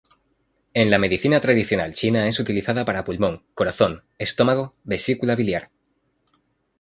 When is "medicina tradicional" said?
0.97-1.93